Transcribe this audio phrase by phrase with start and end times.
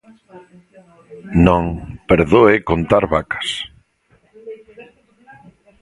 [1.47, 1.63] Non,
[2.09, 3.47] perdoe contar vacas.